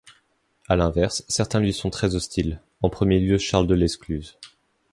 À 0.67 0.75
l'inverse, 0.75 1.23
certains 1.27 1.59
lui 1.59 1.73
sont 1.73 1.91
très 1.91 2.15
hostiles, 2.15 2.59
en 2.81 2.89
premier 2.89 3.19
lieu 3.19 3.37
Charles 3.37 3.67
Delescluze. 3.67 4.35